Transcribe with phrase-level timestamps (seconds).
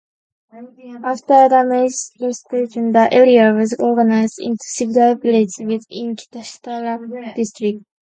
[1.03, 7.83] After the Meiji Restoration, the area was organized into several villages within Kitashitara District.